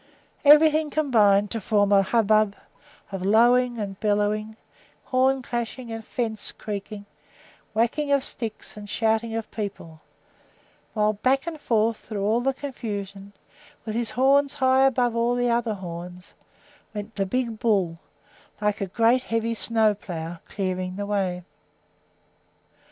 [0.43, 2.55] Everything combined to form a hubbub
[3.11, 4.55] of lowing and bellowing,
[5.03, 7.05] horn clashing and fence creaking,
[7.75, 10.01] whacking of sticks and shouting of people;
[10.95, 13.31] while back and forth through all the confusion,
[13.85, 16.33] with his horns high above all the other horns,
[16.95, 17.99] went the big bull,
[18.59, 21.43] like a great heavy snowplow, clearing the way.